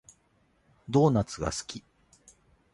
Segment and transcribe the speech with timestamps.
[0.89, 1.83] ドーナツが好き